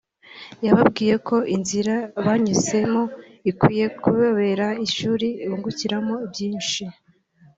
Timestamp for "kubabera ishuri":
4.01-5.27